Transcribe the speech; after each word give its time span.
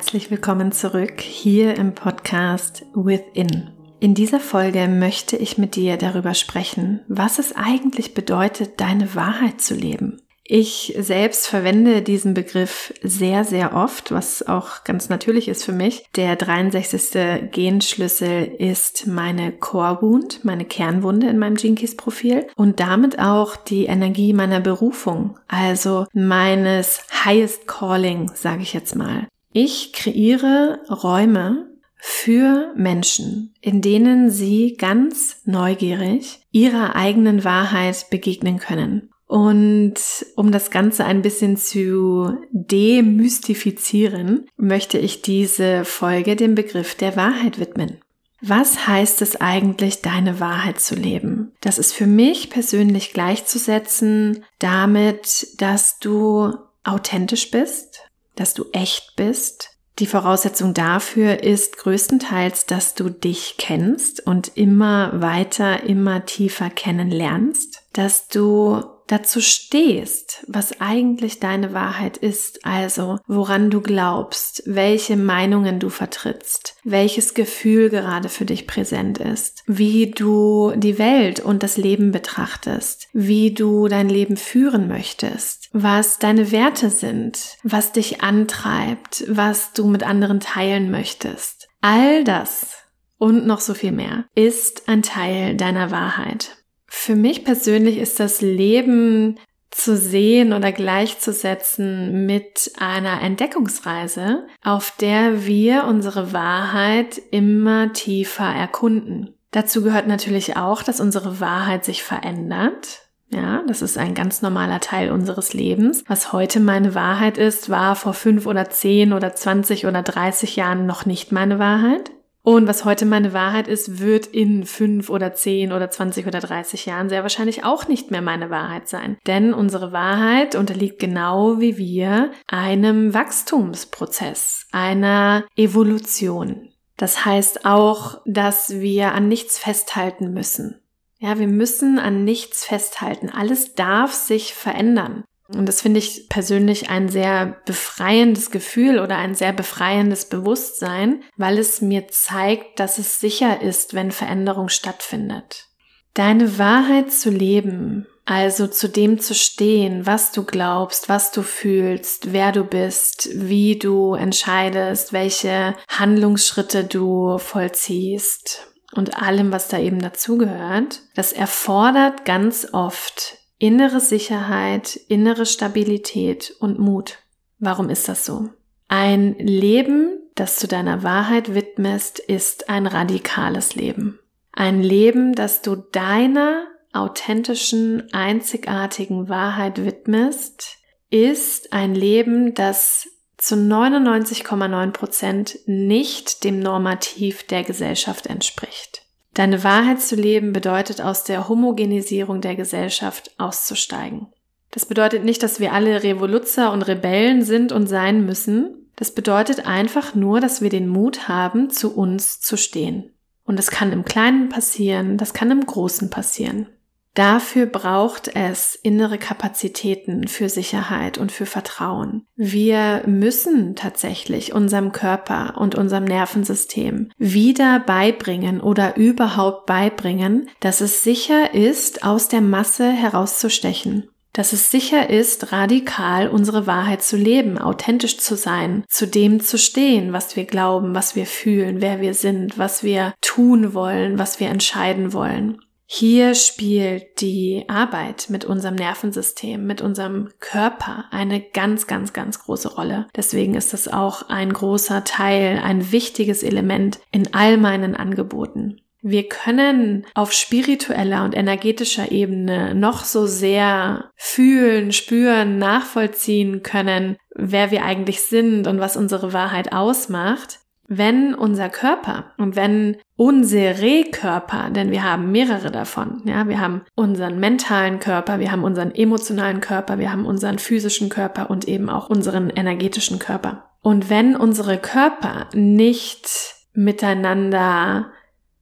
herzlich 0.00 0.30
willkommen 0.30 0.72
zurück 0.72 1.20
hier 1.20 1.76
im 1.76 1.94
Podcast 1.94 2.86
Within. 2.94 3.68
In 4.00 4.14
dieser 4.14 4.40
Folge 4.40 4.88
möchte 4.88 5.36
ich 5.36 5.58
mit 5.58 5.76
dir 5.76 5.98
darüber 5.98 6.32
sprechen, 6.32 7.00
was 7.06 7.38
es 7.38 7.54
eigentlich 7.54 8.14
bedeutet, 8.14 8.80
deine 8.80 9.14
Wahrheit 9.14 9.60
zu 9.60 9.74
leben. 9.74 10.22
Ich 10.42 10.96
selbst 10.98 11.48
verwende 11.48 12.00
diesen 12.00 12.32
Begriff 12.32 12.94
sehr, 13.02 13.44
sehr 13.44 13.74
oft, 13.76 14.10
was 14.10 14.48
auch 14.48 14.84
ganz 14.84 15.10
natürlich 15.10 15.48
ist 15.48 15.66
für 15.66 15.72
mich. 15.72 16.02
Der 16.16 16.34
63. 16.34 17.50
Genschlüssel 17.52 18.44
ist 18.58 19.06
meine 19.06 19.52
Core 19.52 19.98
Wound, 20.00 20.46
meine 20.46 20.64
Kernwunde 20.64 21.28
in 21.28 21.38
meinem 21.38 21.56
Jinkies 21.56 21.94
Profil 21.94 22.46
und 22.56 22.80
damit 22.80 23.18
auch 23.18 23.54
die 23.54 23.84
Energie 23.84 24.32
meiner 24.32 24.60
Berufung, 24.60 25.38
also 25.46 26.06
meines 26.14 27.02
Highest 27.22 27.66
Calling, 27.66 28.30
sage 28.34 28.62
ich 28.62 28.72
jetzt 28.72 28.96
mal. 28.96 29.26
Ich 29.52 29.92
kreiere 29.92 30.80
Räume 30.88 31.70
für 31.96 32.72
Menschen, 32.76 33.54
in 33.60 33.82
denen 33.82 34.30
sie 34.30 34.76
ganz 34.78 35.42
neugierig 35.44 36.40
ihrer 36.50 36.96
eigenen 36.96 37.44
Wahrheit 37.44 38.06
begegnen 38.10 38.58
können. 38.58 39.10
Und 39.26 39.94
um 40.34 40.50
das 40.50 40.70
Ganze 40.70 41.04
ein 41.04 41.22
bisschen 41.22 41.56
zu 41.56 42.36
demystifizieren, 42.50 44.46
möchte 44.56 44.98
ich 44.98 45.22
diese 45.22 45.84
Folge 45.84 46.34
dem 46.34 46.56
Begriff 46.56 46.96
der 46.96 47.16
Wahrheit 47.16 47.60
widmen. 47.60 48.00
Was 48.40 48.88
heißt 48.88 49.20
es 49.22 49.40
eigentlich, 49.40 50.00
deine 50.00 50.40
Wahrheit 50.40 50.80
zu 50.80 50.94
leben? 50.94 51.52
Das 51.60 51.78
ist 51.78 51.92
für 51.92 52.06
mich 52.06 52.50
persönlich 52.50 53.12
gleichzusetzen 53.12 54.44
damit, 54.58 55.60
dass 55.60 55.98
du 55.98 56.54
authentisch 56.82 57.50
bist, 57.50 58.09
dass 58.40 58.54
du 58.54 58.64
echt 58.72 59.16
bist. 59.16 59.76
Die 59.98 60.06
Voraussetzung 60.06 60.72
dafür 60.72 61.42
ist 61.42 61.76
größtenteils, 61.76 62.64
dass 62.64 62.94
du 62.94 63.10
dich 63.10 63.56
kennst 63.58 64.26
und 64.26 64.56
immer 64.56 65.20
weiter, 65.20 65.82
immer 65.82 66.24
tiefer 66.24 66.70
kennenlernst, 66.70 67.82
dass 67.92 68.28
du 68.28 68.82
dazu 69.10 69.40
stehst, 69.40 70.44
was 70.46 70.80
eigentlich 70.80 71.40
deine 71.40 71.72
Wahrheit 71.72 72.16
ist, 72.16 72.64
also 72.64 73.18
woran 73.26 73.70
du 73.70 73.80
glaubst, 73.80 74.62
welche 74.66 75.16
Meinungen 75.16 75.80
du 75.80 75.90
vertrittst, 75.90 76.76
welches 76.84 77.34
Gefühl 77.34 77.90
gerade 77.90 78.28
für 78.28 78.44
dich 78.44 78.66
präsent 78.66 79.18
ist, 79.18 79.62
wie 79.66 80.10
du 80.10 80.72
die 80.76 80.98
Welt 80.98 81.40
und 81.40 81.62
das 81.62 81.76
Leben 81.76 82.12
betrachtest, 82.12 83.08
wie 83.12 83.52
du 83.52 83.88
dein 83.88 84.08
Leben 84.08 84.36
führen 84.36 84.86
möchtest, 84.86 85.68
was 85.72 86.18
deine 86.18 86.52
Werte 86.52 86.90
sind, 86.90 87.56
was 87.64 87.92
dich 87.92 88.22
antreibt, 88.22 89.24
was 89.28 89.72
du 89.72 89.86
mit 89.86 90.04
anderen 90.04 90.40
teilen 90.40 90.90
möchtest. 90.90 91.68
All 91.80 92.24
das 92.24 92.76
und 93.18 93.46
noch 93.46 93.60
so 93.60 93.74
viel 93.74 93.92
mehr 93.92 94.24
ist 94.34 94.88
ein 94.88 95.02
Teil 95.02 95.56
deiner 95.56 95.90
Wahrheit. 95.90 96.59
Für 96.92 97.14
mich 97.14 97.44
persönlich 97.44 97.98
ist 97.98 98.20
das 98.20 98.42
Leben 98.42 99.38
zu 99.70 99.96
sehen 99.96 100.52
oder 100.52 100.72
gleichzusetzen 100.72 102.26
mit 102.26 102.72
einer 102.78 103.22
Entdeckungsreise, 103.22 104.46
auf 104.64 104.92
der 105.00 105.46
wir 105.46 105.84
unsere 105.84 106.32
Wahrheit 106.32 107.22
immer 107.30 107.92
tiefer 107.92 108.44
erkunden. 108.44 109.34
Dazu 109.52 109.82
gehört 109.82 110.08
natürlich 110.08 110.56
auch, 110.56 110.82
dass 110.82 111.00
unsere 111.00 111.40
Wahrheit 111.40 111.84
sich 111.84 112.02
verändert. 112.02 113.06
Ja, 113.32 113.62
das 113.68 113.80
ist 113.80 113.96
ein 113.96 114.14
ganz 114.14 114.42
normaler 114.42 114.80
Teil 114.80 115.12
unseres 115.12 115.54
Lebens. 115.54 116.02
Was 116.08 116.32
heute 116.32 116.58
meine 116.58 116.96
Wahrheit 116.96 117.38
ist, 117.38 117.70
war 117.70 117.94
vor 117.94 118.12
fünf 118.12 118.46
oder 118.46 118.68
zehn 118.70 119.12
oder 119.12 119.36
zwanzig 119.36 119.86
oder 119.86 120.02
dreißig 120.02 120.56
Jahren 120.56 120.84
noch 120.84 121.06
nicht 121.06 121.30
meine 121.30 121.60
Wahrheit. 121.60 122.10
Und 122.42 122.66
was 122.66 122.86
heute 122.86 123.04
meine 123.04 123.34
Wahrheit 123.34 123.68
ist, 123.68 124.00
wird 124.00 124.26
in 124.26 124.64
fünf 124.64 125.10
oder 125.10 125.34
zehn 125.34 125.72
oder 125.72 125.90
zwanzig 125.90 126.26
oder 126.26 126.40
dreißig 126.40 126.86
Jahren 126.86 127.10
sehr 127.10 127.22
wahrscheinlich 127.22 127.64
auch 127.64 127.86
nicht 127.86 128.10
mehr 128.10 128.22
meine 128.22 128.48
Wahrheit 128.48 128.88
sein. 128.88 129.18
Denn 129.26 129.52
unsere 129.52 129.92
Wahrheit 129.92 130.54
unterliegt 130.54 130.98
genau 130.98 131.60
wie 131.60 131.76
wir 131.76 132.32
einem 132.46 133.12
Wachstumsprozess, 133.12 134.66
einer 134.72 135.44
Evolution. 135.54 136.70
Das 136.96 137.24
heißt 137.24 137.66
auch, 137.66 138.20
dass 138.24 138.70
wir 138.80 139.12
an 139.12 139.28
nichts 139.28 139.58
festhalten 139.58 140.32
müssen. 140.32 140.80
Ja, 141.18 141.38
wir 141.38 141.48
müssen 141.48 141.98
an 141.98 142.24
nichts 142.24 142.64
festhalten. 142.64 143.28
Alles 143.28 143.74
darf 143.74 144.12
sich 144.14 144.54
verändern. 144.54 145.24
Und 145.52 145.66
das 145.66 145.82
finde 145.82 145.98
ich 145.98 146.28
persönlich 146.28 146.90
ein 146.90 147.08
sehr 147.08 147.56
befreiendes 147.66 148.50
Gefühl 148.50 149.00
oder 149.00 149.16
ein 149.16 149.34
sehr 149.34 149.52
befreiendes 149.52 150.26
Bewusstsein, 150.26 151.22
weil 151.36 151.58
es 151.58 151.80
mir 151.80 152.08
zeigt, 152.08 152.78
dass 152.78 152.98
es 152.98 153.20
sicher 153.20 153.60
ist, 153.60 153.94
wenn 153.94 154.12
Veränderung 154.12 154.68
stattfindet. 154.68 155.66
Deine 156.14 156.58
Wahrheit 156.58 157.12
zu 157.12 157.30
leben, 157.30 158.06
also 158.24 158.68
zu 158.68 158.88
dem 158.88 159.18
zu 159.18 159.34
stehen, 159.34 160.06
was 160.06 160.30
du 160.30 160.44
glaubst, 160.44 161.08
was 161.08 161.32
du 161.32 161.42
fühlst, 161.42 162.32
wer 162.32 162.52
du 162.52 162.62
bist, 162.62 163.28
wie 163.34 163.76
du 163.76 164.14
entscheidest, 164.14 165.12
welche 165.12 165.74
Handlungsschritte 165.88 166.84
du 166.84 167.38
vollziehst 167.38 168.68
und 168.92 169.20
allem, 169.20 169.50
was 169.50 169.68
da 169.68 169.78
eben 169.78 170.00
dazugehört, 170.00 171.00
das 171.16 171.32
erfordert 171.32 172.24
ganz 172.24 172.68
oft 172.72 173.39
innere 173.60 174.00
Sicherheit, 174.00 174.96
innere 175.06 175.46
Stabilität 175.46 176.56
und 176.58 176.80
Mut. 176.80 177.18
Warum 177.60 177.90
ist 177.90 178.08
das 178.08 178.24
so? 178.24 178.48
Ein 178.88 179.34
Leben, 179.38 180.18
das 180.34 180.58
du 180.58 180.66
deiner 180.66 181.04
Wahrheit 181.04 181.54
widmest, 181.54 182.18
ist 182.18 182.68
ein 182.68 182.86
radikales 182.86 183.76
Leben. 183.76 184.18
Ein 184.52 184.82
Leben, 184.82 185.34
das 185.34 185.62
du 185.62 185.76
deiner 185.76 186.66
authentischen, 186.92 188.12
einzigartigen 188.12 189.28
Wahrheit 189.28 189.84
widmest, 189.84 190.78
ist 191.10 191.72
ein 191.72 191.94
Leben, 191.94 192.54
das 192.54 193.08
zu 193.36 193.56
99,9 193.56 194.90
Prozent 194.90 195.58
nicht 195.66 196.44
dem 196.44 196.60
Normativ 196.60 197.46
der 197.46 197.62
Gesellschaft 197.62 198.26
entspricht. 198.26 198.99
Deine 199.34 199.62
Wahrheit 199.62 200.00
zu 200.00 200.16
leben 200.16 200.52
bedeutet 200.52 201.00
aus 201.00 201.24
der 201.24 201.48
Homogenisierung 201.48 202.40
der 202.40 202.56
Gesellschaft 202.56 203.32
auszusteigen. 203.38 204.26
Das 204.70 204.86
bedeutet 204.86 205.24
nicht, 205.24 205.42
dass 205.42 205.60
wir 205.60 205.72
alle 205.72 206.02
Revoluzer 206.02 206.72
und 206.72 206.82
Rebellen 206.82 207.42
sind 207.42 207.72
und 207.72 207.86
sein 207.86 208.24
müssen. 208.24 208.88
Das 208.96 209.12
bedeutet 209.12 209.66
einfach 209.66 210.14
nur, 210.14 210.40
dass 210.40 210.62
wir 210.62 210.70
den 210.70 210.88
Mut 210.88 211.28
haben, 211.28 211.70
zu 211.70 211.94
uns 211.96 212.40
zu 212.40 212.56
stehen. 212.56 213.12
Und 213.44 213.58
das 213.58 213.70
kann 213.70 213.92
im 213.92 214.04
Kleinen 214.04 214.48
passieren, 214.48 215.16
das 215.16 215.32
kann 215.32 215.50
im 215.50 215.64
Großen 215.64 216.10
passieren. 216.10 216.68
Dafür 217.14 217.66
braucht 217.66 218.28
es 218.34 218.76
innere 218.76 219.18
Kapazitäten 219.18 220.28
für 220.28 220.48
Sicherheit 220.48 221.18
und 221.18 221.32
für 221.32 221.46
Vertrauen. 221.46 222.26
Wir 222.36 223.02
müssen 223.06 223.74
tatsächlich 223.74 224.54
unserem 224.54 224.92
Körper 224.92 225.58
und 225.58 225.74
unserem 225.74 226.04
Nervensystem 226.04 227.10
wieder 227.18 227.80
beibringen 227.80 228.60
oder 228.60 228.96
überhaupt 228.96 229.66
beibringen, 229.66 230.48
dass 230.60 230.80
es 230.80 231.02
sicher 231.02 231.52
ist, 231.52 232.04
aus 232.04 232.28
der 232.28 232.42
Masse 232.42 232.90
herauszustechen. 232.90 234.08
Dass 234.32 234.52
es 234.52 234.70
sicher 234.70 235.10
ist, 235.10 235.50
radikal 235.50 236.28
unsere 236.28 236.68
Wahrheit 236.68 237.02
zu 237.02 237.16
leben, 237.16 237.58
authentisch 237.58 238.18
zu 238.18 238.36
sein, 238.36 238.84
zu 238.88 239.08
dem 239.08 239.40
zu 239.40 239.58
stehen, 239.58 240.12
was 240.12 240.36
wir 240.36 240.44
glauben, 240.44 240.94
was 240.94 241.16
wir 241.16 241.26
fühlen, 241.26 241.80
wer 241.80 242.00
wir 242.00 242.14
sind, 242.14 242.56
was 242.56 242.84
wir 242.84 243.14
tun 243.20 243.74
wollen, 243.74 244.20
was 244.20 244.38
wir 244.38 244.48
entscheiden 244.48 245.12
wollen. 245.12 245.58
Hier 245.92 246.36
spielt 246.36 247.20
die 247.20 247.64
Arbeit 247.66 248.26
mit 248.28 248.44
unserem 248.44 248.76
Nervensystem, 248.76 249.66
mit 249.66 249.82
unserem 249.82 250.28
Körper 250.38 251.06
eine 251.10 251.40
ganz, 251.40 251.88
ganz, 251.88 252.12
ganz 252.12 252.44
große 252.44 252.76
Rolle. 252.76 253.08
Deswegen 253.16 253.56
ist 253.56 253.74
es 253.74 253.88
auch 253.88 254.28
ein 254.28 254.52
großer 254.52 255.02
Teil, 255.02 255.58
ein 255.58 255.90
wichtiges 255.90 256.44
Element 256.44 257.00
in 257.10 257.34
all 257.34 257.56
meinen 257.56 257.96
Angeboten. 257.96 258.80
Wir 259.02 259.28
können 259.28 260.06
auf 260.14 260.32
spiritueller 260.32 261.24
und 261.24 261.36
energetischer 261.36 262.12
Ebene 262.12 262.72
noch 262.76 263.02
so 263.02 263.26
sehr 263.26 264.12
fühlen, 264.14 264.92
spüren, 264.92 265.58
nachvollziehen 265.58 266.62
können, 266.62 267.16
wer 267.34 267.72
wir 267.72 267.84
eigentlich 267.84 268.22
sind 268.22 268.68
und 268.68 268.78
was 268.78 268.96
unsere 268.96 269.32
Wahrheit 269.32 269.72
ausmacht 269.72 270.59
wenn 270.92 271.36
unser 271.36 271.68
Körper 271.68 272.32
und 272.36 272.56
wenn 272.56 272.96
unsere 273.14 274.02
Körper, 274.10 274.70
denn 274.70 274.90
wir 274.90 275.04
haben 275.04 275.30
mehrere 275.30 275.70
davon, 275.70 276.20
ja, 276.24 276.48
wir 276.48 276.60
haben 276.60 276.82
unseren 276.96 277.38
mentalen 277.38 278.00
Körper, 278.00 278.40
wir 278.40 278.50
haben 278.50 278.64
unseren 278.64 278.92
emotionalen 278.92 279.60
Körper, 279.60 280.00
wir 280.00 280.10
haben 280.10 280.26
unseren 280.26 280.58
physischen 280.58 281.08
Körper 281.08 281.48
und 281.48 281.68
eben 281.68 281.88
auch 281.88 282.10
unseren 282.10 282.50
energetischen 282.50 283.20
Körper. 283.20 283.70
Und 283.82 284.10
wenn 284.10 284.34
unsere 284.34 284.78
Körper 284.78 285.46
nicht 285.54 286.56
miteinander 286.74 288.10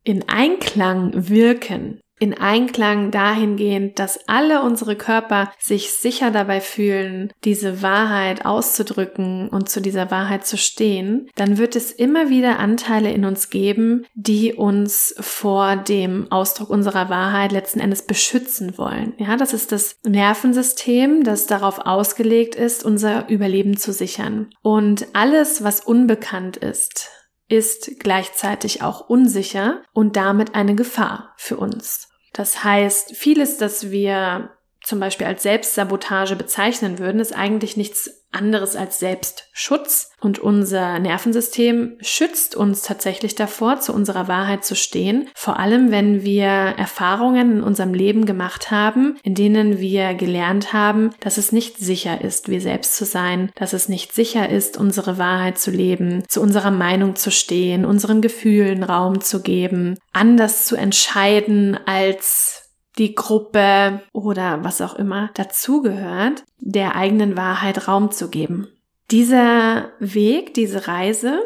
in 0.04 0.28
Einklang 0.28 1.12
wirken, 1.14 1.98
in 2.18 2.34
Einklang 2.34 3.10
dahingehend, 3.10 3.98
dass 3.98 4.28
alle 4.28 4.62
unsere 4.62 4.96
Körper 4.96 5.52
sich 5.58 5.92
sicher 5.92 6.30
dabei 6.30 6.60
fühlen, 6.60 7.32
diese 7.44 7.82
Wahrheit 7.82 8.44
auszudrücken 8.44 9.48
und 9.48 9.68
zu 9.68 9.80
dieser 9.80 10.10
Wahrheit 10.10 10.46
zu 10.46 10.56
stehen, 10.56 11.28
dann 11.36 11.58
wird 11.58 11.76
es 11.76 11.92
immer 11.92 12.30
wieder 12.30 12.58
Anteile 12.58 13.10
in 13.10 13.24
uns 13.24 13.50
geben, 13.50 14.06
die 14.14 14.54
uns 14.54 15.14
vor 15.20 15.76
dem 15.76 16.30
Ausdruck 16.30 16.70
unserer 16.70 17.08
Wahrheit 17.08 17.52
letzten 17.52 17.80
Endes 17.80 18.02
beschützen 18.02 18.76
wollen. 18.78 19.14
Ja, 19.18 19.36
das 19.36 19.52
ist 19.52 19.72
das 19.72 19.96
Nervensystem, 20.04 21.24
das 21.24 21.46
darauf 21.46 21.80
ausgelegt 21.86 22.54
ist, 22.54 22.84
unser 22.84 23.28
Überleben 23.28 23.76
zu 23.76 23.92
sichern. 23.92 24.50
Und 24.62 25.06
alles, 25.12 25.62
was 25.62 25.80
unbekannt 25.80 26.56
ist, 26.56 27.10
ist 27.48 27.98
gleichzeitig 27.98 28.82
auch 28.82 29.08
unsicher 29.08 29.82
und 29.92 30.16
damit 30.16 30.54
eine 30.54 30.74
Gefahr 30.74 31.34
für 31.36 31.56
uns. 31.56 32.07
Das 32.32 32.64
heißt, 32.64 33.16
vieles, 33.16 33.56
das 33.56 33.90
wir 33.90 34.50
zum 34.82 35.00
Beispiel 35.00 35.26
als 35.26 35.42
Selbstsabotage 35.42 36.36
bezeichnen 36.36 36.98
würden, 36.98 37.20
ist 37.20 37.34
eigentlich 37.34 37.76
nichts 37.76 38.17
anderes 38.32 38.76
als 38.76 38.98
Selbstschutz. 38.98 40.10
Und 40.20 40.40
unser 40.40 40.98
Nervensystem 40.98 41.96
schützt 42.00 42.56
uns 42.56 42.82
tatsächlich 42.82 43.36
davor, 43.36 43.80
zu 43.80 43.92
unserer 43.92 44.26
Wahrheit 44.26 44.64
zu 44.64 44.74
stehen. 44.74 45.28
Vor 45.34 45.58
allem, 45.58 45.90
wenn 45.92 46.24
wir 46.24 46.46
Erfahrungen 46.46 47.58
in 47.58 47.62
unserem 47.62 47.94
Leben 47.94 48.26
gemacht 48.26 48.70
haben, 48.72 49.16
in 49.22 49.34
denen 49.34 49.78
wir 49.78 50.14
gelernt 50.14 50.72
haben, 50.72 51.10
dass 51.20 51.38
es 51.38 51.52
nicht 51.52 51.78
sicher 51.78 52.20
ist, 52.20 52.48
wir 52.48 52.60
selbst 52.60 52.96
zu 52.96 53.04
sein, 53.04 53.52
dass 53.54 53.72
es 53.72 53.88
nicht 53.88 54.12
sicher 54.12 54.48
ist, 54.48 54.76
unsere 54.76 55.18
Wahrheit 55.18 55.58
zu 55.58 55.70
leben, 55.70 56.24
zu 56.28 56.40
unserer 56.40 56.72
Meinung 56.72 57.14
zu 57.14 57.30
stehen, 57.30 57.84
unseren 57.84 58.20
Gefühlen 58.20 58.82
Raum 58.82 59.20
zu 59.20 59.40
geben, 59.40 59.98
anders 60.12 60.66
zu 60.66 60.74
entscheiden 60.74 61.78
als 61.86 62.67
die 62.98 63.14
Gruppe 63.14 64.02
oder 64.12 64.64
was 64.64 64.80
auch 64.80 64.96
immer 64.96 65.30
dazugehört, 65.34 66.44
der 66.58 66.96
eigenen 66.96 67.36
Wahrheit 67.36 67.88
Raum 67.88 68.10
zu 68.10 68.28
geben. 68.28 68.68
Dieser 69.10 69.90
Weg, 70.00 70.54
diese 70.54 70.86
Reise 70.88 71.42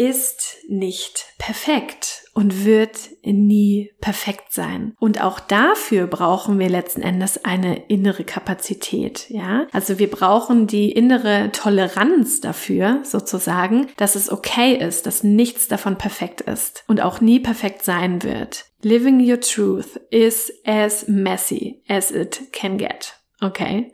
ist 0.00 0.56
nicht 0.66 1.26
perfekt 1.36 2.24
und 2.32 2.64
wird 2.64 3.10
nie 3.22 3.92
perfekt 4.00 4.50
sein. 4.50 4.94
Und 4.98 5.20
auch 5.20 5.40
dafür 5.40 6.06
brauchen 6.06 6.58
wir 6.58 6.70
letzten 6.70 7.02
Endes 7.02 7.44
eine 7.44 7.86
innere 7.88 8.24
Kapazität, 8.24 9.28
ja? 9.28 9.66
Also 9.72 9.98
wir 9.98 10.10
brauchen 10.10 10.66
die 10.66 10.90
innere 10.90 11.52
Toleranz 11.52 12.40
dafür, 12.40 13.00
sozusagen, 13.04 13.88
dass 13.98 14.14
es 14.14 14.32
okay 14.32 14.74
ist, 14.74 15.04
dass 15.04 15.22
nichts 15.22 15.68
davon 15.68 15.98
perfekt 15.98 16.40
ist 16.40 16.82
und 16.88 17.02
auch 17.02 17.20
nie 17.20 17.38
perfekt 17.38 17.84
sein 17.84 18.22
wird. 18.22 18.64
Living 18.80 19.20
your 19.20 19.40
truth 19.40 20.00
is 20.08 20.50
as 20.64 21.08
messy 21.08 21.82
as 21.88 22.10
it 22.10 22.50
can 22.52 22.78
get. 22.78 23.16
Okay? 23.42 23.92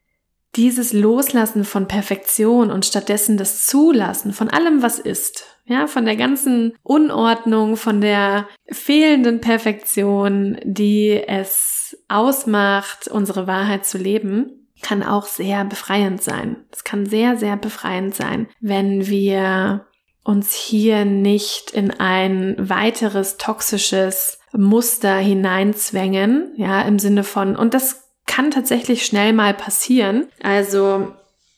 Dieses 0.57 0.93
Loslassen 0.93 1.65
von 1.65 1.87
Perfektion 1.87 2.71
und 2.71 2.87
stattdessen 2.87 3.37
das 3.37 3.67
Zulassen 3.67 4.33
von 4.33 4.49
allem, 4.49 4.83
was 4.83 4.99
ist, 4.99 5.45
ja, 5.67 5.87
von 5.87 6.07
der 6.07 6.17
ganzen 6.17 6.75
Unordnung, 6.83 7.77
von 7.77 8.01
der 8.01 8.49
fehlenden 8.71 9.41
Perfektion, 9.41 10.59
die 10.65 11.23
es 11.27 11.99
ausmacht, 12.09 13.09
unsere 13.09 13.47
Wahrheit 13.47 13.85
zu 13.85 13.99
leben, 13.99 14.69
kann 14.83 15.03
auch 15.03 15.27
sehr 15.27 15.65
befreiend 15.65 16.23
sein. 16.23 16.65
Es 16.71 16.85
kann 16.85 17.07
sehr, 17.07 17.37
sehr 17.37 17.57
befreiend 17.57 18.15
sein, 18.15 18.49
wenn 18.61 19.07
wir 19.07 19.87
uns 20.25 20.55
hier 20.55 21.05
nicht 21.05 21.71
in 21.71 21.91
ein 21.93 22.57
weiteres 22.59 23.37
toxisches 23.37 24.39
Muster 24.53 25.17
hineinzwängen, 25.17 26.53
ja, 26.57 26.83
im 26.83 26.99
Sinne 26.99 27.25
von, 27.25 27.57
und 27.57 27.75
das 27.75 28.06
kann 28.37 28.51
tatsächlich 28.51 29.07
schnell 29.07 29.33
mal 29.33 29.55
passieren. 29.55 30.27
Also, 30.43 31.15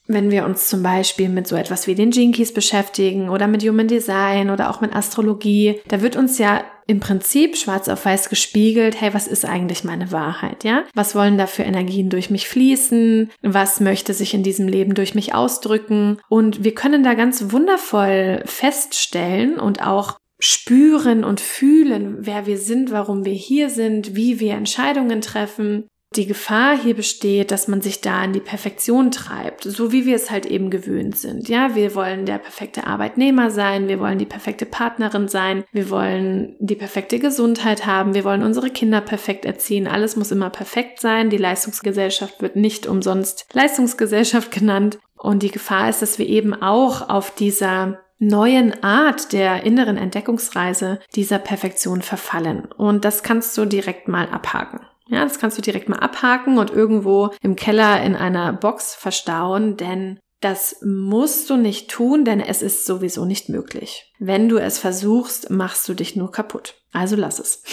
wenn 0.07 0.31
wir 0.31 0.45
uns 0.45 0.69
zum 0.69 0.85
Beispiel 0.85 1.29
mit 1.29 1.49
so 1.49 1.57
etwas 1.57 1.89
wie 1.89 1.97
den 1.97 2.13
Jinkies 2.13 2.55
beschäftigen 2.55 3.29
oder 3.29 3.49
mit 3.49 3.65
Human 3.65 3.89
Design 3.89 4.49
oder 4.49 4.71
auch 4.71 4.81
mit 4.81 4.95
Astrologie, 4.95 5.81
da 5.89 6.03
wird 6.03 6.15
uns 6.15 6.39
ja 6.39 6.63
im 6.87 7.01
Prinzip 7.01 7.57
schwarz 7.57 7.89
auf 7.89 8.05
weiß 8.05 8.31
gespiegelt, 8.31 8.99
hey, 9.01 9.13
was 9.13 9.27
ist 9.27 9.45
eigentlich 9.45 9.83
meine 9.83 10.13
Wahrheit, 10.13 10.63
ja? 10.63 10.85
Was 10.95 11.17
wollen 11.17 11.37
da 11.37 11.49
für 11.49 11.65
Energien 11.65 12.11
durch 12.11 12.31
mich 12.31 12.49
fließen? 12.49 13.31
Was 13.43 13.81
möchte 13.81 14.15
sich 14.15 14.33
in 14.33 14.45
diesem 14.45 14.69
Leben 14.69 14.95
durch 14.95 15.17
mich 15.17 15.35
ausdrücken? 15.35 16.19
Und 16.29 16.63
wir 16.63 16.75
können 16.75 17.03
da 17.03 17.15
ganz 17.15 17.51
wundervoll 17.51 18.43
feststellen 18.47 19.59
und 19.59 19.85
auch 19.85 20.17
spüren 20.39 21.25
und 21.25 21.41
fühlen, 21.41 22.19
wer 22.21 22.47
wir 22.47 22.57
sind, 22.57 22.93
warum 22.93 23.25
wir 23.25 23.33
hier 23.33 23.69
sind, 23.69 24.15
wie 24.15 24.39
wir 24.39 24.55
Entscheidungen 24.55 25.21
treffen. 25.21 25.89
Die 26.17 26.27
Gefahr 26.27 26.77
hier 26.77 26.95
besteht, 26.95 27.51
dass 27.51 27.69
man 27.69 27.83
sich 27.83 28.01
da 28.01 28.25
in 28.25 28.33
die 28.33 28.41
Perfektion 28.41 29.11
treibt, 29.11 29.65
so 29.65 29.93
wie 29.93 30.07
wir 30.07 30.17
es 30.17 30.31
halt 30.31 30.47
eben 30.47 30.71
gewöhnt 30.71 31.19
sind. 31.19 31.49
Ja, 31.49 31.75
wir 31.75 31.95
wollen 31.95 32.25
der 32.25 32.39
perfekte 32.39 32.87
Arbeitnehmer 32.87 33.51
sein, 33.51 33.89
wir 33.89 34.01
wollen 34.01 34.19
die 34.19 34.25
perfekte 34.25 34.65
Partnerin 34.65 35.29
sein, 35.29 35.65
wir 35.71 35.91
wollen 35.91 36.57
die 36.61 36.77
perfekte 36.77 37.19
Gesundheit 37.19 37.85
haben, 37.85 38.15
wir 38.15 38.25
wollen 38.25 38.43
unsere 38.43 38.71
Kinder 38.71 39.03
perfekt 39.03 39.45
erziehen. 39.45 39.87
Alles 39.87 40.17
muss 40.17 40.33
immer 40.33 40.49
perfekt 40.49 41.01
sein. 41.01 41.29
Die 41.29 41.37
Leistungsgesellschaft 41.37 42.41
wird 42.41 42.57
nicht 42.57 42.87
umsonst 42.87 43.47
Leistungsgesellschaft 43.53 44.51
genannt. 44.51 44.99
Und 45.15 45.43
die 45.43 45.51
Gefahr 45.51 45.91
ist, 45.91 46.01
dass 46.01 46.19
wir 46.19 46.27
eben 46.27 46.55
auch 46.55 47.11
auf 47.11 47.35
dieser 47.35 47.99
neuen 48.19 48.83
Art 48.83 49.33
der 49.33 49.65
inneren 49.65 49.97
Entdeckungsreise 49.97 51.01
dieser 51.15 51.39
Perfektion 51.39 52.03
verfallen. 52.03 52.67
Und 52.77 53.05
das 53.05 53.23
kannst 53.23 53.57
du 53.59 53.65
direkt 53.65 54.09
mal 54.09 54.29
abhaken. 54.29 54.81
Ja, 55.09 55.25
das 55.25 55.39
kannst 55.39 55.59
du 55.59 55.63
direkt 55.63 55.89
mal 55.89 55.99
abhaken 55.99 56.59
und 56.59 56.71
irgendwo 56.71 57.31
im 57.43 57.57
Keller 57.57 58.03
in 58.03 58.15
einer 58.15 58.53
Box 58.53 58.95
verstauen, 58.95 59.77
denn 59.77 60.19
das 60.41 60.77
musst 60.83 61.51
du 61.51 61.57
nicht 61.57 61.91
tun, 61.91 62.25
denn 62.25 62.41
es 62.41 62.63
ist 62.63 62.87
sowieso 62.87 63.25
nicht 63.25 63.49
möglich. 63.49 64.13
Wenn 64.21 64.49
du 64.49 64.59
es 64.59 64.79
versuchst, 64.79 65.51
machst 65.51 65.89
du 65.89 65.95
dich 65.95 66.15
nur 66.15 66.31
kaputt. 66.31 66.75
Also 66.93 67.17
lass 67.17 67.39
es. 67.39 67.63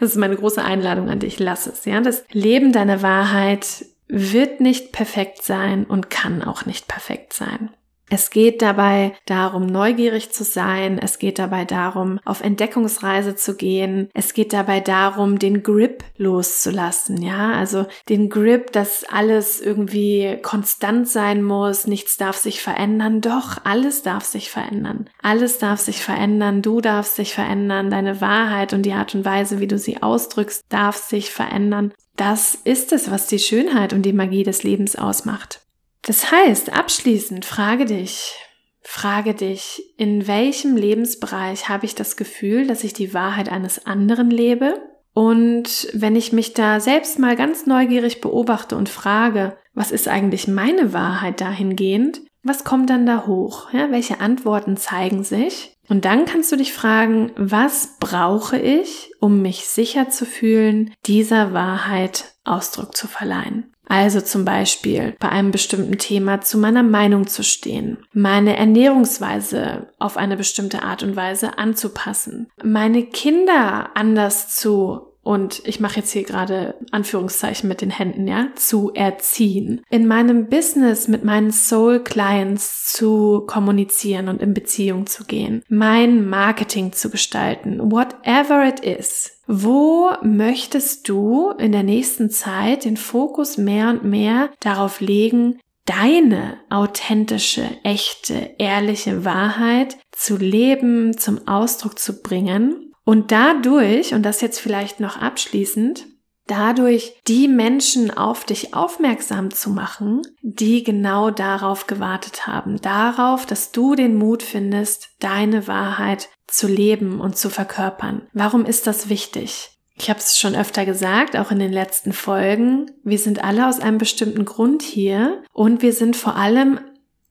Das 0.00 0.10
ist 0.10 0.16
meine 0.16 0.34
große 0.34 0.64
Einladung 0.64 1.08
an 1.08 1.20
dich. 1.20 1.38
Lass 1.38 1.68
es. 1.68 1.84
Ja, 1.84 2.00
das 2.00 2.24
Leben 2.32 2.72
deiner 2.72 3.00
Wahrheit 3.00 3.84
wird 4.08 4.60
nicht 4.60 4.90
perfekt 4.90 5.44
sein 5.44 5.84
und 5.84 6.10
kann 6.10 6.42
auch 6.42 6.66
nicht 6.66 6.88
perfekt 6.88 7.32
sein. 7.32 7.70
Es 8.12 8.28
geht 8.28 8.60
dabei 8.60 9.14
darum, 9.24 9.64
neugierig 9.64 10.32
zu 10.32 10.44
sein. 10.44 10.98
Es 10.98 11.18
geht 11.18 11.38
dabei 11.38 11.64
darum, 11.64 12.20
auf 12.26 12.42
Entdeckungsreise 12.42 13.36
zu 13.36 13.56
gehen. 13.56 14.10
Es 14.12 14.34
geht 14.34 14.52
dabei 14.52 14.80
darum, 14.80 15.38
den 15.38 15.62
Grip 15.62 16.04
loszulassen. 16.18 17.22
Ja, 17.22 17.52
also 17.52 17.86
den 18.10 18.28
Grip, 18.28 18.70
dass 18.70 19.04
alles 19.04 19.62
irgendwie 19.62 20.38
konstant 20.42 21.08
sein 21.08 21.42
muss. 21.42 21.86
Nichts 21.86 22.18
darf 22.18 22.36
sich 22.36 22.60
verändern. 22.60 23.22
Doch, 23.22 23.56
alles 23.64 24.02
darf 24.02 24.26
sich 24.26 24.50
verändern. 24.50 25.08
Alles 25.22 25.56
darf 25.56 25.80
sich 25.80 26.02
verändern. 26.02 26.60
Du 26.60 26.82
darfst 26.82 27.16
sich 27.16 27.32
verändern. 27.32 27.88
Deine 27.88 28.20
Wahrheit 28.20 28.74
und 28.74 28.82
die 28.82 28.92
Art 28.92 29.14
und 29.14 29.24
Weise, 29.24 29.58
wie 29.58 29.68
du 29.68 29.78
sie 29.78 30.02
ausdrückst, 30.02 30.66
darf 30.68 30.96
sich 30.96 31.30
verändern. 31.30 31.94
Das 32.16 32.54
ist 32.54 32.92
es, 32.92 33.10
was 33.10 33.26
die 33.26 33.38
Schönheit 33.38 33.94
und 33.94 34.02
die 34.02 34.12
Magie 34.12 34.42
des 34.42 34.64
Lebens 34.64 34.96
ausmacht. 34.96 35.61
Das 36.02 36.32
heißt, 36.32 36.72
abschließend 36.72 37.44
frage 37.44 37.84
dich, 37.84 38.34
frage 38.82 39.34
dich, 39.34 39.82
in 39.96 40.26
welchem 40.26 40.76
Lebensbereich 40.76 41.68
habe 41.68 41.86
ich 41.86 41.94
das 41.94 42.16
Gefühl, 42.16 42.66
dass 42.66 42.84
ich 42.84 42.92
die 42.92 43.14
Wahrheit 43.14 43.48
eines 43.50 43.86
anderen 43.86 44.30
lebe? 44.30 44.80
Und 45.14 45.88
wenn 45.92 46.16
ich 46.16 46.32
mich 46.32 46.54
da 46.54 46.80
selbst 46.80 47.18
mal 47.18 47.36
ganz 47.36 47.66
neugierig 47.66 48.20
beobachte 48.20 48.76
und 48.76 48.88
frage, 48.88 49.56
was 49.74 49.92
ist 49.92 50.08
eigentlich 50.08 50.48
meine 50.48 50.92
Wahrheit 50.92 51.40
dahingehend? 51.40 52.22
Was 52.42 52.64
kommt 52.64 52.90
dann 52.90 53.06
da 53.06 53.26
hoch? 53.26 53.72
Ja, 53.72 53.90
welche 53.92 54.20
Antworten 54.20 54.76
zeigen 54.76 55.22
sich? 55.22 55.74
Und 55.88 56.04
dann 56.04 56.24
kannst 56.24 56.50
du 56.50 56.56
dich 56.56 56.72
fragen, 56.72 57.30
was 57.36 57.98
brauche 58.00 58.58
ich, 58.58 59.12
um 59.20 59.42
mich 59.42 59.66
sicher 59.66 60.08
zu 60.08 60.26
fühlen, 60.26 60.92
dieser 61.06 61.52
Wahrheit 61.52 62.34
Ausdruck 62.44 62.96
zu 62.96 63.06
verleihen? 63.06 63.71
Also 63.88 64.20
zum 64.20 64.44
Beispiel 64.44 65.16
bei 65.18 65.28
einem 65.28 65.50
bestimmten 65.50 65.98
Thema 65.98 66.40
zu 66.40 66.56
meiner 66.56 66.82
Meinung 66.82 67.26
zu 67.26 67.42
stehen, 67.42 67.98
meine 68.12 68.56
Ernährungsweise 68.56 69.88
auf 69.98 70.16
eine 70.16 70.36
bestimmte 70.36 70.82
Art 70.82 71.02
und 71.02 71.16
Weise 71.16 71.58
anzupassen, 71.58 72.48
meine 72.62 73.04
Kinder 73.04 73.90
anders 73.94 74.56
zu 74.56 75.11
und 75.22 75.62
ich 75.66 75.78
mache 75.78 76.00
jetzt 76.00 76.10
hier 76.10 76.24
gerade 76.24 76.74
Anführungszeichen 76.90 77.68
mit 77.68 77.80
den 77.80 77.90
Händen, 77.90 78.26
ja, 78.26 78.48
zu 78.56 78.92
erziehen. 78.92 79.82
In 79.88 80.06
meinem 80.06 80.48
Business 80.48 81.06
mit 81.06 81.24
meinen 81.24 81.52
Soul 81.52 82.00
Clients 82.00 82.92
zu 82.92 83.44
kommunizieren 83.46 84.28
und 84.28 84.42
in 84.42 84.52
Beziehung 84.52 85.06
zu 85.06 85.24
gehen. 85.24 85.62
Mein 85.68 86.28
Marketing 86.28 86.92
zu 86.92 87.08
gestalten. 87.08 87.92
Whatever 87.92 88.66
it 88.66 88.80
is. 88.80 89.38
Wo 89.46 90.10
möchtest 90.22 91.08
du 91.08 91.50
in 91.50 91.72
der 91.72 91.84
nächsten 91.84 92.30
Zeit 92.30 92.84
den 92.84 92.96
Fokus 92.96 93.58
mehr 93.58 93.90
und 93.90 94.04
mehr 94.04 94.50
darauf 94.60 95.00
legen, 95.00 95.60
deine 95.84 96.58
authentische, 96.70 97.64
echte, 97.84 98.54
ehrliche 98.58 99.24
Wahrheit 99.24 99.98
zu 100.10 100.36
leben, 100.36 101.16
zum 101.16 101.46
Ausdruck 101.46 101.98
zu 101.98 102.22
bringen 102.22 102.91
und 103.04 103.32
dadurch, 103.32 104.14
und 104.14 104.22
das 104.22 104.40
jetzt 104.40 104.60
vielleicht 104.60 105.00
noch 105.00 105.16
abschließend, 105.20 106.06
dadurch 106.46 107.14
die 107.28 107.48
Menschen 107.48 108.10
auf 108.10 108.44
dich 108.44 108.74
aufmerksam 108.74 109.50
zu 109.52 109.70
machen, 109.70 110.22
die 110.42 110.82
genau 110.82 111.30
darauf 111.30 111.86
gewartet 111.86 112.46
haben, 112.46 112.80
darauf, 112.80 113.46
dass 113.46 113.72
du 113.72 113.94
den 113.94 114.16
Mut 114.16 114.42
findest, 114.42 115.10
deine 115.20 115.66
Wahrheit 115.68 116.28
zu 116.46 116.68
leben 116.68 117.20
und 117.20 117.36
zu 117.36 117.48
verkörpern. 117.48 118.28
Warum 118.32 118.64
ist 118.64 118.86
das 118.86 119.08
wichtig? 119.08 119.70
Ich 119.94 120.10
habe 120.10 120.18
es 120.18 120.38
schon 120.38 120.54
öfter 120.54 120.84
gesagt, 120.84 121.36
auch 121.36 121.50
in 121.50 121.58
den 121.58 121.72
letzten 121.72 122.12
Folgen. 122.12 122.90
Wir 123.04 123.18
sind 123.18 123.44
alle 123.44 123.68
aus 123.68 123.78
einem 123.78 123.98
bestimmten 123.98 124.44
Grund 124.44 124.82
hier 124.82 125.42
und 125.52 125.82
wir 125.82 125.92
sind 125.92 126.16
vor 126.16 126.36
allem 126.36 126.80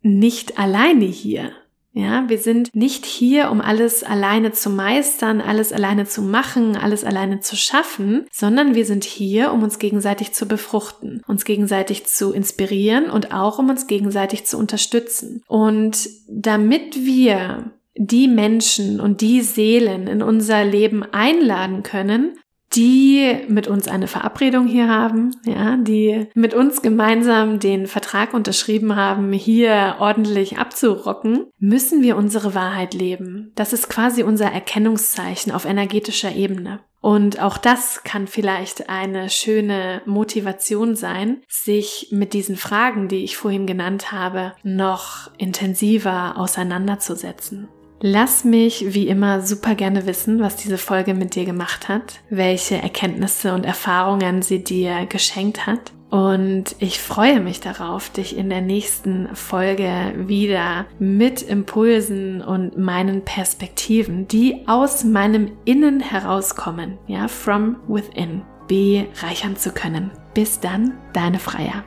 nicht 0.01 0.58
alleine 0.58 1.06
hier. 1.06 1.51
Ja, 1.94 2.30
wir 2.30 2.38
sind 2.38 2.74
nicht 2.74 3.06
hier, 3.06 3.52
um 3.52 3.60
alles 3.60 4.04
alleine 4.04 4.54
zu 4.54 4.70
meistern, 4.70 5.42
alles 5.42 5.74
alleine 5.74 6.06
zu 6.06 6.22
machen, 6.22 6.78
alles 6.78 7.04
alleine 7.04 7.42
zu 7.42 7.58
schaffen, 7.58 8.28
sondern 8.32 8.76
wir 8.76 8.86
sind 8.86 9.04
hier, 9.04 9.52
um 9.52 9.62
uns 9.62 9.78
gegenseitig 9.78 10.32
zu 10.32 10.48
befruchten, 10.48 11.22
uns 11.28 11.44
gegenseitig 11.44 12.06
zu 12.06 12.32
inspirieren 12.32 13.10
und 13.10 13.34
auch 13.34 13.60
um 13.60 13.70
uns 13.70 13.88
gegenseitig 13.88 14.46
zu 14.46 14.58
unterstützen. 14.58 15.44
Und 15.48 16.10
damit 16.30 16.96
wir 17.06 17.74
die 17.96 18.30
Menschen 18.30 19.02
und 19.02 19.20
die 19.20 19.42
Seelen 19.42 20.08
in 20.08 20.24
unser 20.24 20.64
Leben 20.64 21.04
einladen 21.04 21.84
können, 21.84 22.38
die 22.74 23.38
mit 23.48 23.68
uns 23.68 23.88
eine 23.88 24.08
Verabredung 24.08 24.68
hier 24.68 24.88
haben, 24.88 25.36
ja, 25.46 25.78
die 25.78 26.28
mit 26.34 26.54
uns 26.54 26.82
gemeinsam 26.82 27.60
den 27.60 27.88
Vertrag 27.88 28.34
unterschrieben 28.34 28.96
haben, 28.96 29.34
hier 29.34 29.98
ordentlich 30.00 30.58
abzurocken, 30.58 31.48
müssen 31.60 32.01
wir 32.01 32.16
unsere 32.16 32.56
Wahrheit 32.56 32.94
leben. 32.94 33.51
Das 33.56 33.74
ist 33.74 33.90
quasi 33.90 34.24
unser 34.24 34.51
Erkennungszeichen 34.51 35.51
auf 35.51 35.66
energetischer 35.66 36.34
Ebene. 36.34 36.80
Und 37.01 37.42
auch 37.42 37.58
das 37.58 38.04
kann 38.04 38.28
vielleicht 38.28 38.88
eine 38.88 39.30
schöne 39.30 40.04
Motivation 40.06 40.96
sein, 40.96 41.42
sich 41.48 42.10
mit 42.12 42.34
diesen 42.34 42.56
Fragen, 42.56 43.08
die 43.08 43.24
ich 43.24 43.38
vorhin 43.38 43.66
genannt 43.66 44.12
habe, 44.12 44.54
noch 44.63 45.32
intensiver 45.40 46.38
auseinanderzusetzen. 46.38 47.68
Lass 48.03 48.43
mich 48.43 48.96
wie 48.96 49.08
immer 49.08 49.41
super 49.41 49.75
gerne 49.75 50.08
wissen, 50.08 50.39
was 50.39 50.55
diese 50.55 50.79
Folge 50.79 51.13
mit 51.13 51.36
dir 51.36 51.46
gemacht 51.46 51.88
hat, 51.88 52.20
welche 52.31 52.81
Erkenntnisse 52.81 53.53
und 53.53 53.63
Erfahrungen 53.63 54.41
sie 54.41 54.63
dir 54.63 55.05
geschenkt 55.05 55.67
hat. 55.67 55.91
Und 56.10 56.75
ich 56.79 57.00
freue 57.00 57.39
mich 57.39 57.62
darauf, 57.62 58.10
dich 58.10 58.36
in 58.36 58.50
der 58.50 58.62
nächsten 58.62 59.34
Folge 59.36 60.13
wieder 60.17 60.88
mit 61.00 61.43
Impulsen 61.43 62.41
und 62.41 62.77
meinen 62.77 63.24
Perspektiven, 63.24 64.27
die 64.27 64.67
aus 64.67 65.03
meinem 65.03 65.51
Innen 65.63 66.01
herauskommen, 66.01 66.98
ja, 67.08 67.27
from 67.27 67.77
within, 67.88 68.41
bereichern 68.67 69.55
zu 69.55 69.72
können. 69.72 70.10
Bis 70.34 70.60
dann, 70.60 70.98
deine 71.13 71.39
Freier. 71.39 71.84